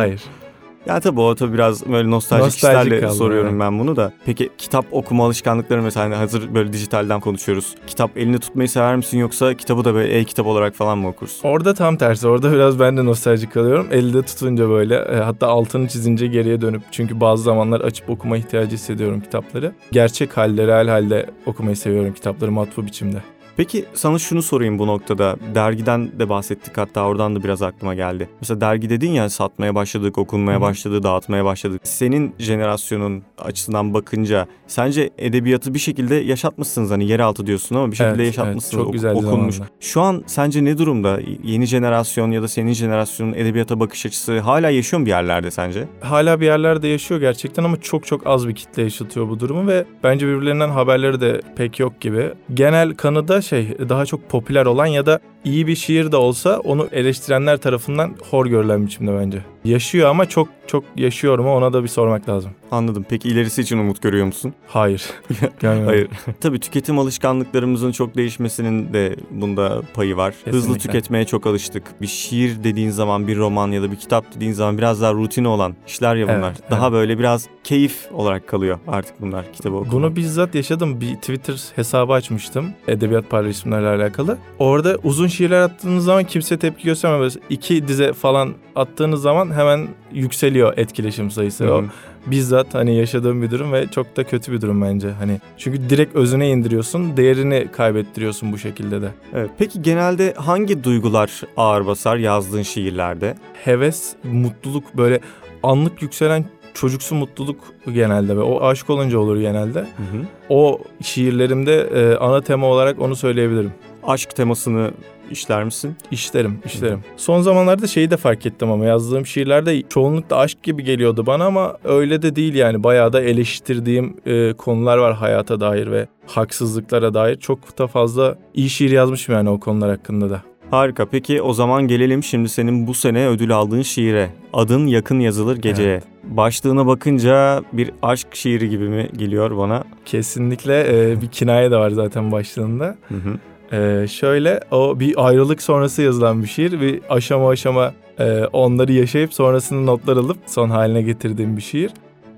Ya 0.86 1.00
tabii 1.00 1.20
o 1.20 1.36
tabii 1.36 1.54
biraz 1.54 1.86
böyle 1.86 2.10
nostaljik, 2.10 2.46
Nostaljik 2.46 2.82
işlerle 2.82 3.02
kaldı, 3.02 3.14
soruyorum 3.14 3.50
evet. 3.50 3.60
ben 3.60 3.80
bunu 3.80 3.96
da. 3.96 4.14
Peki 4.26 4.50
kitap 4.58 4.86
okuma 4.92 5.26
alışkanlıkları 5.26 5.82
mesela 5.82 6.06
hani 6.06 6.16
hazır 6.16 6.54
böyle 6.56 6.74
dijitalden 6.74 7.20
konuşuyoruz. 7.20 7.76
Kitap 7.88 8.18
elini 8.18 8.40
tutmayı 8.40 8.70
sever 8.70 8.96
misin 8.96 9.18
yoksa 9.18 9.54
kitabı 9.54 9.86
da 9.86 9.94
böyle 9.94 10.18
e-kitap 10.18 10.46
olarak 10.46 10.76
falan 10.76 10.98
mı 10.98 11.08
okursun? 11.08 11.50
Orada 11.50 11.74
tam 11.74 11.98
tersi. 11.98 12.28
Orada 12.28 12.52
biraz 12.52 12.80
ben 12.80 12.98
de 12.98 13.06
nostaljik 13.06 13.54
kalıyorum. 13.54 13.88
Elde 13.92 14.22
tutunca 14.22 14.70
böyle 14.70 14.96
e, 14.96 15.16
hatta 15.16 15.48
altını 15.48 15.88
çizince 15.88 16.28
geriye 16.28 16.62
dönüp 16.62 16.82
çünkü 16.92 17.20
bazı 17.20 17.44
zamanlar 17.44 17.82
açıp 17.82 18.10
okuma 18.10 18.38
ihtiyacı 18.38 18.76
hissediyorum 18.76 19.22
kitapları. 19.22 19.72
Gerçek 19.92 20.38
halde, 20.38 20.68
real 20.68 20.88
halde 20.88 21.26
okumayı 21.46 21.78
seviyorum 21.78 22.14
kitapları 22.14 22.52
matbu 22.52 22.86
biçimde. 22.86 23.18
Peki 23.62 23.86
sana 23.94 24.20
şunu 24.20 24.42
sorayım 24.42 24.80
bu 24.80 24.88
noktada. 24.88 25.36
Dergiden 25.56 26.20
de 26.20 26.30
bahsettik 26.30 26.78
hatta 26.78 27.06
oradan 27.06 27.36
da 27.36 27.44
biraz 27.44 27.62
aklıma 27.62 27.96
geldi. 27.96 28.30
Mesela 28.42 28.62
dergi 28.62 28.90
dedin 28.90 29.10
ya 29.12 29.30
satmaya 29.30 29.76
başladık, 29.76 30.18
okunmaya 30.18 30.58
Hı 30.58 30.62
başladı, 30.62 31.04
dağıtmaya 31.04 31.46
başladık. 31.46 31.82
Senin 31.84 32.34
jenerasyonun 32.40 33.24
açısından 33.38 33.94
bakınca 33.94 34.48
sence 34.68 35.10
edebiyatı 35.18 35.74
bir 35.74 35.80
şekilde 35.80 36.16
yaşatmışsınız 36.16 36.92
hani 36.92 37.08
yeraltı 37.08 37.48
diyorsun 37.48 37.76
ama 37.76 37.92
bir 37.92 37.96
şekilde 37.96 38.16
Evet, 38.16 38.26
yaşatmışsınız. 38.26 38.74
evet, 38.74 38.80
çok 38.84 38.88
ok- 38.88 38.94
güzel 38.94 39.12
okunmuş. 39.12 39.56
zamanda. 39.56 39.74
Şu 39.80 40.02
an 40.02 40.24
sence 40.28 40.66
ne 40.66 40.78
durumda? 40.78 41.20
Yeni 41.44 41.66
jenerasyon 41.66 42.32
ya 42.32 42.42
da 42.42 42.48
senin 42.48 42.74
jenerasyonun 42.74 43.34
edebiyata 43.34 43.80
bakış 43.80 44.06
açısı 44.06 44.40
hala 44.40 44.70
yaşıyor 44.70 45.00
mu 45.00 45.06
bir 45.06 45.12
yerlerde 45.12 45.52
sence? 45.52 45.88
Hala 46.02 46.40
bir 46.42 46.46
yerlerde 46.46 46.88
yaşıyor 46.88 47.20
gerçekten 47.20 47.64
ama 47.64 47.82
çok 47.82 48.06
çok 48.06 48.28
az 48.28 48.48
bir 48.48 48.56
kitle 48.56 48.84
yaşatıyor 48.84 49.30
bu 49.30 49.40
durumu 49.40 49.68
ve 49.68 49.86
bence 50.04 50.28
birbirlerinden 50.28 50.70
haberleri 50.70 51.22
de 51.22 51.42
pek 51.56 51.80
yok 51.80 52.02
gibi. 52.02 52.30
Genel 52.54 52.94
kanıda 52.94 53.42
şey 53.52 53.90
daha 53.90 54.06
çok 54.06 54.30
popüler 54.30 54.66
olan 54.66 54.86
ya 54.86 55.06
da 55.06 55.20
iyi 55.46 55.68
bir 55.68 55.76
şiir 55.76 56.12
de 56.12 56.18
olsa 56.18 56.60
onu 56.60 56.88
eleştirenler 56.92 57.58
tarafından 57.58 58.16
hor 58.30 58.46
görülen 58.46 58.86
biçimde 58.86 59.20
bence. 59.20 59.46
Yaşıyor 59.64 60.10
ama 60.10 60.26
çok 60.26 60.48
çok 60.68 60.84
yaşıyor 60.96 61.40
mu 61.40 61.56
ona 61.56 61.74
da 61.74 61.84
bir 61.84 61.88
sormak 61.88 62.30
lazım. 62.30 62.52
Anladım. 62.72 63.06
Peki 63.10 63.30
ilerisi 63.30 63.62
için 63.62 63.78
umut 63.78 64.02
görüyor 64.02 64.26
musun? 64.26 64.54
Hayır. 64.68 65.06
Yani 65.62 65.84
Hayır. 65.84 66.08
Tabii 66.42 66.60
tüketim 66.60 67.00
alışkanlıklarımızın 67.00 67.92
çok 67.92 68.18
değişmesinin 68.18 68.94
de 68.94 69.16
bunda 69.32 69.82
payı 69.94 70.18
var. 70.18 70.34
Hızlı 70.46 70.60
Kesinlikle. 70.60 70.82
tüketmeye 70.82 71.26
çok 71.26 71.48
alıştık. 71.48 71.84
Bir 72.02 72.08
şiir 72.08 72.64
dediğin 72.64 72.90
zaman, 72.90 73.28
bir 73.28 73.38
roman 73.38 73.72
ya 73.72 73.82
da 73.82 73.92
bir 73.92 73.96
kitap 73.96 74.36
dediğin 74.36 74.52
zaman 74.52 74.78
biraz 74.78 75.02
daha 75.02 75.14
rutine 75.14 75.48
olan 75.48 75.76
işler 75.88 76.16
ya 76.16 76.28
bunlar. 76.28 76.52
Evet, 76.52 76.72
daha 76.72 76.86
evet. 76.86 76.94
böyle 76.94 77.20
biraz 77.20 77.48
keyif 77.64 78.12
olarak 78.14 78.48
kalıyor 78.48 78.80
artık 78.88 79.22
bunlar 79.22 79.54
kitabı 79.54 79.76
okumak. 79.76 79.94
Bunu 79.94 80.16
bizzat 80.16 80.56
yaşadım. 80.56 81.02
Bir 81.02 81.16
Twitter 81.16 81.62
hesabı 81.76 82.14
açmıştım. 82.14 82.70
Edebiyat 82.88 83.30
paylaşımlarıyla 83.30 83.96
alakalı. 83.96 84.38
Orada 84.60 84.98
uzun 85.04 85.28
şiirler 85.32 85.62
attığınız 85.62 86.06
zaman 86.06 86.24
kimse 86.24 86.60
tepki 86.60 86.84
göstermiyor. 86.84 87.22
Böyle 87.22 87.46
iki 87.50 87.88
dize 87.88 88.14
falan 88.14 88.54
attığınız 88.76 89.22
zaman 89.22 89.52
hemen 89.52 89.88
yükseliyor 90.14 90.78
etkileşim 90.78 91.32
sayısı. 91.32 91.66
Hı 91.66 91.74
O 91.74 91.84
bizzat 92.26 92.76
hani 92.76 92.96
yaşadığım 92.96 93.42
bir 93.42 93.52
durum 93.52 93.74
ve 93.74 93.88
çok 93.88 94.18
da 94.18 94.24
kötü 94.24 94.52
bir 94.52 94.62
durum 94.62 94.82
bence. 94.82 95.12
Hani 95.12 95.42
çünkü 95.58 95.90
direkt 95.90 96.16
özüne 96.16 96.50
indiriyorsun, 96.50 97.18
değerini 97.18 97.68
kaybettiriyorsun 97.72 98.52
bu 98.52 98.58
şekilde 98.58 99.02
de. 99.02 99.10
Evet. 99.34 99.50
Peki 99.58 99.82
genelde 99.82 100.34
hangi 100.38 100.84
duygular 100.84 101.42
ağır 101.58 101.88
basar 101.88 102.18
yazdığın 102.18 102.62
şiirlerde? 102.62 103.36
Heves, 103.54 104.16
mutluluk 104.24 104.98
böyle 104.98 105.20
anlık 105.64 106.02
yükselen 106.02 106.46
çocuksu 106.74 107.16
mutluluk 107.16 107.58
genelde 107.94 108.38
ve 108.38 108.42
o 108.42 108.66
aşk 108.66 108.90
olunca 108.90 109.20
olur 109.20 109.40
genelde. 109.40 109.80
Hı 109.80 109.84
hı. 109.84 110.26
O 110.50 110.80
şiirlerimde 111.02 111.82
e, 111.82 112.16
ana 112.16 112.42
tema 112.42 112.68
olarak 112.68 113.02
onu 113.02 113.16
söyleyebilirim. 113.16 113.74
Aşk 114.04 114.36
temasını 114.36 114.92
işler 115.32 115.64
misin? 115.64 115.96
İşlerim, 116.12 116.60
işlerim. 116.66 117.00
Son 117.18 117.42
zamanlarda 117.42 117.88
şeyi 117.88 118.12
de 118.12 118.18
fark 118.18 118.46
ettim 118.46 118.72
ama 118.72 118.86
yazdığım 118.86 119.26
şiirlerde 119.26 119.82
çoğunlukla 119.90 120.38
aşk 120.38 120.64
gibi 120.64 120.84
geliyordu 120.84 121.26
bana 121.26 121.46
ama 121.46 121.78
öyle 121.84 122.22
de 122.22 122.36
değil 122.36 122.54
yani. 122.54 122.84
Bayağı 122.84 123.14
da 123.14 123.22
eleştirdiğim 123.22 124.18
e, 124.26 124.54
konular 124.54 124.98
var 124.98 125.14
hayata 125.14 125.60
dair 125.60 125.92
ve 125.92 126.08
haksızlıklara 126.28 127.14
dair. 127.14 127.36
Çok 127.36 127.78
da 127.78 127.88
fazla 127.88 128.38
iyi 128.54 128.70
şiir 128.70 128.92
yazmışım 128.92 129.36
yani 129.36 129.50
o 129.50 129.60
konular 129.60 129.90
hakkında 129.90 130.30
da. 130.30 130.42
Harika. 130.72 131.06
Peki 131.06 131.42
o 131.42 131.54
zaman 131.54 131.88
gelelim 131.88 132.24
şimdi 132.24 132.50
senin 132.50 132.88
bu 132.88 132.94
sene 132.94 133.28
ödül 133.28 133.56
aldığın 133.56 133.82
şiire. 133.82 134.30
Adın 134.54 134.88
yakın 134.88 135.20
yazılır 135.20 135.58
geceye. 135.58 136.02
Başlığına 136.24 136.88
bakınca 136.88 137.64
bir 137.74 137.92
aşk 138.02 138.28
şiiri 138.34 138.70
gibi 138.70 138.90
mi 138.90 139.10
geliyor 139.18 139.58
bana? 139.58 139.84
Kesinlikle 140.06 141.10
e, 141.12 141.22
bir 141.22 141.28
kinaye 141.28 141.72
de 141.72 141.78
var 141.78 141.90
zaten 141.90 142.32
başlığında. 142.32 142.96
Hı 143.08 143.16
hı. 143.16 143.38
Ee, 143.72 144.06
şöyle 144.10 144.60
o 144.72 145.00
bir 145.00 145.28
ayrılık 145.28 145.62
sonrası 145.62 146.02
yazılan 146.02 146.44
bir 146.44 146.48
şiir. 146.48 146.82
Bir 146.82 147.02
aşama 147.10 147.50
aşama 147.50 147.94
e, 148.20 148.46
onları 148.46 148.94
yaşayıp 148.94 149.34
sonrasında 149.34 149.82
notlar 149.82 150.18
alıp 150.18 150.38
son 150.46 150.70
haline 150.70 151.02
getirdiğim 151.02 151.58
bir 151.58 151.62
şiir. 151.62 151.92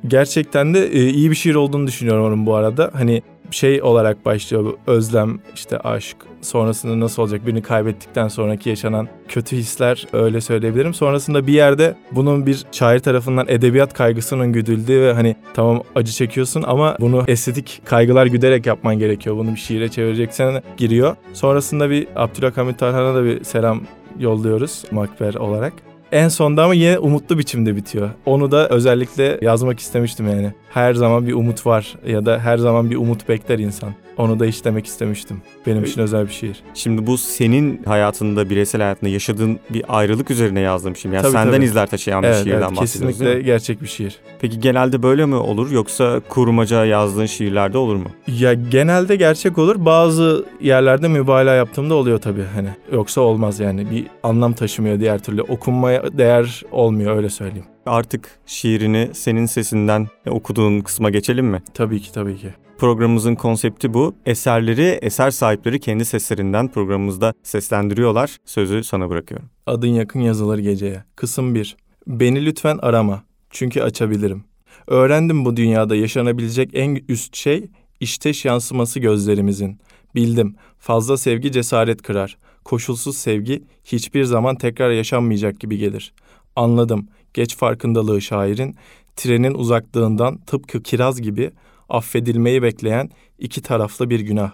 Gerçekten 0.07 0.73
de 0.73 0.87
e, 0.87 1.09
iyi 1.09 1.31
bir 1.31 1.35
şiir 1.35 1.55
olduğunu 1.55 1.87
düşünüyorum 1.87 2.25
onun 2.25 2.45
bu 2.45 2.55
arada. 2.55 2.91
Hani 2.93 3.21
şey 3.53 3.81
olarak 3.81 4.25
başlıyor 4.25 4.65
bu 4.65 4.91
özlem, 4.91 5.39
işte 5.55 5.77
aşk, 5.77 6.17
sonrasında 6.41 6.99
nasıl 6.99 7.21
olacak 7.21 7.45
birini 7.47 7.61
kaybettikten 7.61 8.27
sonraki 8.27 8.69
yaşanan 8.69 9.07
kötü 9.27 9.57
hisler 9.57 10.07
öyle 10.13 10.41
söyleyebilirim. 10.41 10.93
Sonrasında 10.93 11.47
bir 11.47 11.53
yerde 11.53 11.95
bunun 12.11 12.45
bir 12.45 12.65
şair 12.71 12.99
tarafından 12.99 13.45
edebiyat 13.49 13.93
kaygısının 13.93 14.53
güdüldüğü 14.53 15.01
ve 15.01 15.13
hani 15.13 15.35
tamam 15.53 15.83
acı 15.95 16.11
çekiyorsun 16.11 16.63
ama 16.67 16.97
bunu 16.99 17.23
estetik 17.27 17.81
kaygılar 17.85 18.25
güderek 18.25 18.65
yapman 18.65 18.99
gerekiyor. 18.99 19.37
Bunu 19.37 19.51
bir 19.51 19.59
şiire 19.59 19.89
çevireceksen 19.89 20.63
giriyor. 20.77 21.15
Sonrasında 21.33 21.89
bir 21.89 22.07
Abdülhamit 22.15 22.79
Tarhan'a 22.79 23.15
da 23.15 23.23
bir 23.23 23.43
selam 23.43 23.81
yolluyoruz 24.19 24.83
Makber 24.91 25.33
olarak. 25.33 25.92
En 26.13 26.27
sonda 26.27 26.63
ama 26.63 26.73
yine 26.73 26.99
umutlu 26.99 27.37
biçimde 27.37 27.75
bitiyor. 27.75 28.09
Onu 28.25 28.51
da 28.51 28.69
özellikle 28.69 29.39
yazmak 29.41 29.79
istemiştim 29.79 30.27
yani. 30.27 30.53
Her 30.69 30.93
zaman 30.93 31.27
bir 31.27 31.33
umut 31.33 31.65
var 31.65 31.95
ya 32.07 32.25
da 32.25 32.39
her 32.39 32.57
zaman 32.57 32.89
bir 32.91 32.95
umut 32.95 33.29
bekler 33.29 33.59
insan. 33.59 33.93
Onu 34.17 34.39
da 34.39 34.45
işlemek 34.45 34.85
istemiştim. 34.85 35.41
Benim 35.67 35.83
için 35.83 36.01
özel 36.01 36.27
bir 36.27 36.31
şiir. 36.33 36.59
Şimdi 36.73 37.07
bu 37.07 37.17
senin 37.17 37.83
hayatında, 37.83 38.49
bireysel 38.49 38.81
hayatında 38.81 39.09
yaşadığın 39.09 39.59
bir 39.69 39.83
ayrılık 39.87 40.31
üzerine 40.31 40.59
yazdığım 40.59 40.95
şiir. 40.95 41.11
Yani 41.11 41.21
Tabii, 41.21 41.31
senden 41.31 41.53
tabii. 41.53 41.65
izler 41.65 41.87
taşıyan 41.87 42.23
bir 42.23 42.27
Evet, 42.27 42.43
şiirden 42.43 42.61
evet 42.67 42.77
bahsediyoruz 42.77 43.17
kesinlikle 43.17 43.41
gerçek 43.41 43.81
bir 43.81 43.87
şiir. 43.87 44.15
Peki 44.41 44.59
genelde 44.59 45.03
böyle 45.03 45.25
mi 45.25 45.35
olur 45.35 45.71
yoksa 45.71 46.21
kurmaca 46.29 46.85
yazdığın 46.85 47.25
şiirlerde 47.25 47.77
olur 47.77 47.95
mu? 47.95 48.07
Ya 48.27 48.53
genelde 48.53 49.15
gerçek 49.15 49.57
olur. 49.57 49.75
Bazı 49.85 50.45
yerlerde 50.61 51.07
mübalağa 51.07 51.53
yaptığımda 51.55 51.93
oluyor 51.95 52.19
tabii 52.21 52.43
hani. 52.55 52.69
Yoksa 52.91 53.21
olmaz 53.21 53.59
yani. 53.59 53.91
Bir 53.91 54.07
anlam 54.23 54.53
taşımıyor 54.53 54.99
diğer 54.99 55.19
türlü. 55.19 55.41
Okunmaya 55.41 56.17
değer 56.17 56.63
olmuyor 56.71 57.15
öyle 57.17 57.29
söyleyeyim. 57.29 57.65
Artık 57.85 58.39
şiirini 58.45 59.09
senin 59.13 59.45
sesinden 59.45 60.07
okuduğun 60.27 60.81
kısma 60.81 61.09
geçelim 61.09 61.45
mi? 61.45 61.63
Tabii 61.73 62.01
ki 62.01 62.13
tabii 62.13 62.37
ki. 62.37 62.53
Programımızın 62.77 63.35
konsepti 63.35 63.93
bu. 63.93 64.15
Eserleri, 64.25 64.99
eser 65.01 65.31
sahipleri 65.31 65.79
kendi 65.79 66.05
seslerinden 66.05 66.67
programımızda 66.67 67.33
seslendiriyorlar. 67.43 68.37
Sözü 68.45 68.83
sana 68.83 69.09
bırakıyorum. 69.09 69.49
Adın 69.65 69.87
yakın 69.87 70.19
yazılır 70.19 70.57
geceye. 70.57 71.03
Kısım 71.15 71.55
1. 71.55 71.77
Beni 72.07 72.45
lütfen 72.45 72.77
arama. 72.81 73.23
Çünkü 73.49 73.81
açabilirim. 73.81 74.43
Öğrendim 74.87 75.45
bu 75.45 75.57
dünyada 75.57 75.95
yaşanabilecek 75.95 76.69
en 76.73 77.03
üst 77.07 77.35
şey 77.35 77.69
işteş 77.99 78.45
yansıması 78.45 78.99
gözlerimizin. 78.99 79.79
Bildim. 80.15 80.55
Fazla 80.79 81.17
sevgi 81.17 81.51
cesaret 81.51 82.01
kırar. 82.01 82.37
Koşulsuz 82.65 83.17
sevgi 83.17 83.63
hiçbir 83.83 84.23
zaman 84.23 84.55
tekrar 84.55 84.91
yaşanmayacak 84.91 85.59
gibi 85.59 85.77
gelir. 85.77 86.13
Anladım. 86.55 87.07
Geç 87.33 87.57
farkındalığı 87.57 88.21
şairin 88.21 88.75
trenin 89.15 89.53
uzaklığından 89.53 90.37
tıpkı 90.37 90.83
kiraz 90.83 91.21
gibi 91.21 91.51
affedilmeyi 91.89 92.61
bekleyen 92.61 93.09
iki 93.39 93.61
taraflı 93.61 94.09
bir 94.09 94.19
günah. 94.19 94.51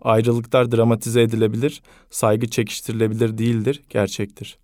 Ayrılıklar 0.00 0.72
dramatize 0.72 1.22
edilebilir, 1.22 1.82
saygı 2.10 2.48
çekiştirilebilir 2.48 3.38
değildir, 3.38 3.82
gerçektir. 3.90 4.58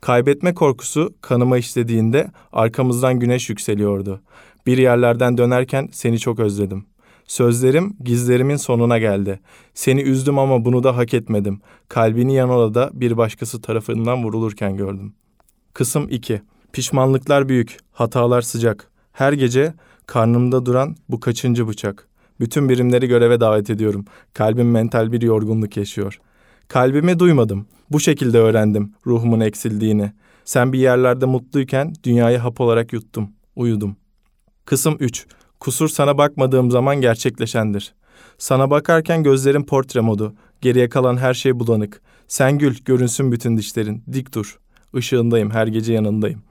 Kaybetme 0.00 0.54
korkusu 0.54 1.14
kanıma 1.20 1.58
işlediğinde 1.58 2.30
arkamızdan 2.52 3.20
güneş 3.20 3.48
yükseliyordu. 3.48 4.20
Bir 4.66 4.78
yerlerden 4.78 5.38
dönerken 5.38 5.88
seni 5.92 6.18
çok 6.18 6.38
özledim. 6.38 6.86
Sözlerim 7.26 7.96
gizlerimin 8.04 8.56
sonuna 8.56 8.98
geldi. 8.98 9.40
Seni 9.74 10.00
üzdüm 10.00 10.38
ama 10.38 10.64
bunu 10.64 10.82
da 10.82 10.96
hak 10.96 11.14
etmedim. 11.14 11.60
Kalbini 11.88 12.34
yan 12.34 12.50
odada 12.50 12.90
bir 12.92 13.16
başkası 13.16 13.60
tarafından 13.60 14.24
vurulurken 14.24 14.76
gördüm. 14.76 15.14
Kısım 15.74 16.08
2. 16.10 16.42
Pişmanlıklar 16.72 17.48
büyük, 17.48 17.78
hatalar 17.92 18.42
sıcak. 18.42 18.90
Her 19.12 19.32
gece 19.32 19.74
karnımda 20.06 20.66
duran 20.66 20.96
bu 21.08 21.20
kaçıncı 21.20 21.68
bıçak. 21.68 22.08
Bütün 22.40 22.68
birimleri 22.68 23.08
göreve 23.08 23.40
davet 23.40 23.70
ediyorum. 23.70 24.04
Kalbim 24.34 24.70
mental 24.70 25.12
bir 25.12 25.22
yorgunluk 25.22 25.76
yaşıyor. 25.76 26.20
Kalbimi 26.68 27.18
duymadım. 27.18 27.66
Bu 27.90 28.00
şekilde 28.00 28.38
öğrendim 28.38 28.92
ruhumun 29.06 29.40
eksildiğini. 29.40 30.12
Sen 30.44 30.72
bir 30.72 30.78
yerlerde 30.78 31.26
mutluyken 31.26 31.94
dünyayı 32.04 32.38
hap 32.38 32.60
olarak 32.60 32.92
yuttum. 32.92 33.30
Uyudum. 33.56 33.96
Kısım 34.64 34.96
3. 35.00 35.26
Kusur 35.60 35.88
sana 35.88 36.18
bakmadığım 36.18 36.70
zaman 36.70 37.00
gerçekleşendir. 37.00 37.94
Sana 38.38 38.70
bakarken 38.70 39.22
gözlerim 39.22 39.66
portre 39.66 40.00
modu. 40.00 40.34
Geriye 40.60 40.88
kalan 40.88 41.16
her 41.16 41.34
şey 41.34 41.60
bulanık. 41.60 42.02
Sen 42.28 42.58
gül, 42.58 42.76
görünsün 42.84 43.32
bütün 43.32 43.56
dişlerin. 43.56 44.04
Dik 44.12 44.34
dur. 44.34 44.58
Işığındayım, 44.94 45.50
her 45.50 45.66
gece 45.66 45.92
yanındayım. 45.92 46.42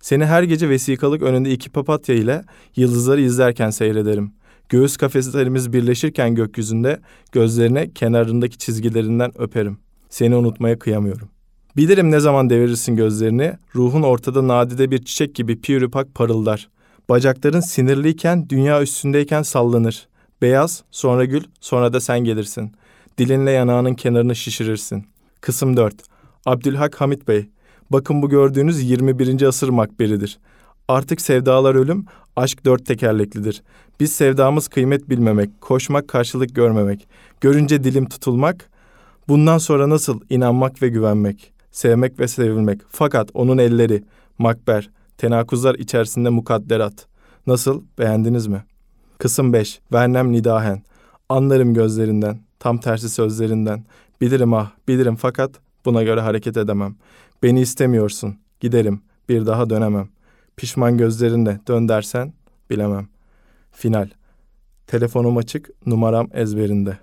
Seni 0.00 0.26
her 0.26 0.42
gece 0.42 0.68
vesikalık 0.68 1.22
önünde 1.22 1.50
iki 1.50 1.70
papatya 1.70 2.14
ile 2.14 2.44
yıldızları 2.76 3.20
izlerken 3.20 3.70
seyrederim. 3.70 4.32
Göğüs 4.68 4.96
kafeslerimiz 4.96 5.72
birleşirken 5.72 6.34
gökyüzünde 6.34 7.00
gözlerine 7.32 7.90
kenarındaki 7.90 8.58
çizgilerinden 8.58 9.32
öperim. 9.38 9.78
Seni 10.10 10.36
unutmaya 10.36 10.78
kıyamıyorum. 10.78 11.28
Bilirim 11.76 12.10
ne 12.10 12.20
zaman 12.20 12.50
devirirsin 12.50 12.96
gözlerini, 12.96 13.52
ruhun 13.74 14.02
ortada 14.02 14.48
nadide 14.48 14.90
bir 14.90 15.04
çiçek 15.04 15.34
gibi 15.34 15.60
piyürüpak 15.60 16.14
parıldar. 16.14 16.68
Bacakların 17.08 17.60
sinirliyken, 17.60 18.48
dünya 18.48 18.82
üstündeyken 18.82 19.42
sallanır. 19.42 20.08
Beyaz, 20.42 20.84
sonra 20.90 21.24
gül, 21.24 21.42
sonra 21.60 21.92
da 21.92 22.00
sen 22.00 22.20
gelirsin. 22.20 22.72
Dilinle 23.18 23.50
yanağının 23.50 23.94
kenarını 23.94 24.36
şişirirsin. 24.36 25.06
Kısım 25.40 25.76
4. 25.76 25.94
Abdülhak 26.46 27.00
Hamit 27.00 27.28
Bey. 27.28 27.48
Bakın 27.90 28.22
bu 28.22 28.28
gördüğünüz 28.28 28.90
21. 28.90 29.42
asır 29.42 29.68
makberidir. 29.68 30.38
Artık 30.88 31.20
sevdalar 31.20 31.74
ölüm, 31.74 32.04
aşk 32.36 32.64
dört 32.64 32.86
tekerleklidir. 32.86 33.62
Biz 34.00 34.12
sevdamız 34.12 34.68
kıymet 34.68 35.08
bilmemek, 35.08 35.60
koşmak 35.60 36.08
karşılık 36.08 36.54
görmemek, 36.54 37.08
görünce 37.40 37.84
dilim 37.84 38.08
tutulmak, 38.08 38.70
bundan 39.28 39.58
sonra 39.58 39.88
nasıl 39.88 40.20
inanmak 40.30 40.82
ve 40.82 40.88
güvenmek, 40.88 41.52
sevmek 41.70 42.20
ve 42.20 42.28
sevilmek. 42.28 42.80
Fakat 42.88 43.30
onun 43.34 43.58
elleri, 43.58 44.04
makber, 44.38 44.90
tenakuzlar 45.18 45.74
içerisinde 45.74 46.28
mukadderat. 46.28 47.06
Nasıl, 47.46 47.82
beğendiniz 47.98 48.46
mi? 48.46 48.64
Kısım 49.18 49.52
5, 49.52 49.80
Vernem 49.92 50.32
Nidahen. 50.32 50.82
Anlarım 51.28 51.74
gözlerinden, 51.74 52.38
tam 52.58 52.78
tersi 52.78 53.10
sözlerinden. 53.10 53.84
Bilirim 54.20 54.54
ah, 54.54 54.70
bilirim 54.88 55.16
fakat 55.16 55.50
buna 55.88 56.02
göre 56.02 56.20
hareket 56.20 56.56
edemem. 56.56 56.96
Beni 57.42 57.60
istemiyorsun, 57.60 58.36
giderim, 58.60 59.00
bir 59.28 59.46
daha 59.46 59.70
dönemem. 59.70 60.08
Pişman 60.56 60.98
gözlerinle 60.98 61.60
dön 61.68 61.88
dersen 61.88 62.32
bilemem. 62.70 63.08
Final. 63.72 64.10
Telefonum 64.86 65.36
açık, 65.36 65.70
numaram 65.86 66.28
ezberinde. 66.32 66.98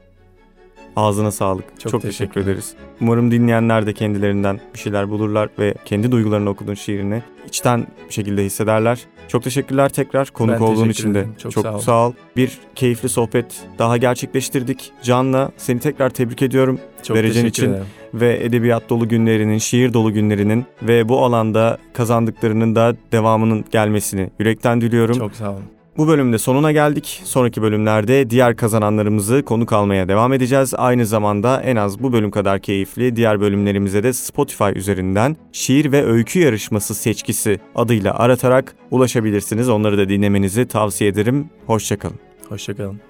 Ağzına 0.95 1.31
sağlık. 1.31 1.65
Çok 1.79 1.91
Çok, 1.91 2.01
teşekkür 2.01 2.17
teşekkür 2.25 2.41
ederiz. 2.41 2.73
Umarım 3.01 3.31
dinleyenler 3.31 3.85
de 3.85 3.93
kendilerinden 3.93 4.59
bir 4.73 4.79
şeyler 4.79 5.09
bulurlar 5.09 5.49
ve 5.59 5.73
kendi 5.85 6.11
duygularını 6.11 6.49
okuduğun 6.49 6.73
şiirini 6.73 7.21
içten 7.47 7.87
bir 8.09 8.13
şekilde 8.13 8.43
hissederler. 8.43 8.99
Çok 9.27 9.43
teşekkürler 9.43 9.89
tekrar 9.89 10.29
konuk 10.29 10.55
Ben 10.55 10.59
olduğun 10.65 10.89
için 10.89 11.13
de. 11.13 11.19
ederim. 11.19 11.35
Çok 11.37 11.53
sağ 11.53 11.75
ol. 11.75 11.79
sağ 11.79 12.07
ol. 12.07 12.13
Bir 12.35 12.57
keyifli 12.75 13.09
sohbet 13.09 13.45
daha 13.79 13.97
gerçekleştirdik. 13.97 14.91
Can'la 15.03 15.51
seni 15.57 15.79
tekrar 15.79 16.09
tebrik 16.09 16.41
ediyorum. 16.41 16.79
Çok 17.03 17.17
Derecen 17.17 17.45
için 17.45 17.69
ederim. 17.69 17.85
ve 18.13 18.43
edebiyat 18.43 18.89
dolu 18.89 19.09
günlerinin, 19.09 19.57
şiir 19.57 19.93
dolu 19.93 20.13
günlerinin 20.13 20.65
ve 20.81 21.09
bu 21.09 21.23
alanda 21.25 21.77
kazandıklarının 21.93 22.75
da 22.75 22.95
devamının 23.11 23.65
gelmesini 23.71 24.29
yürekten 24.39 24.81
diliyorum. 24.81 25.17
Çok 25.17 25.35
sağ 25.35 25.51
olun. 25.51 25.63
Bu 25.97 26.07
bölümde 26.07 26.37
sonuna 26.37 26.71
geldik. 26.71 27.21
Sonraki 27.23 27.61
bölümlerde 27.61 28.29
diğer 28.29 28.55
kazananlarımızı 28.55 29.43
konuk 29.43 29.73
almaya 29.73 30.07
devam 30.07 30.33
edeceğiz. 30.33 30.73
Aynı 30.77 31.05
zamanda 31.05 31.61
en 31.61 31.75
az 31.75 31.99
bu 32.03 32.13
bölüm 32.13 32.31
kadar 32.31 32.59
keyifli 32.59 33.15
diğer 33.15 33.41
bölümlerimize 33.41 34.03
de 34.03 34.13
Spotify 34.13 34.69
üzerinden 34.75 35.37
şiir 35.51 35.91
ve 35.91 36.05
öykü 36.05 36.39
yarışması 36.39 36.95
seçkisi 36.95 37.59
adıyla 37.75 38.19
aratarak 38.19 38.75
ulaşabilirsiniz. 38.91 39.69
Onları 39.69 39.97
da 39.97 40.09
dinlemenizi 40.09 40.67
tavsiye 40.67 41.09
ederim. 41.09 41.49
Hoşçakalın. 41.65 42.19
Hoşçakalın. 42.49 43.01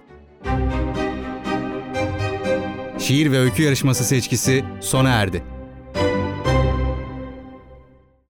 Şiir 2.99 3.31
ve 3.31 3.39
öykü 3.39 3.63
yarışması 3.63 4.03
seçkisi 4.03 4.63
sona 4.79 5.09
erdi. 5.09 5.54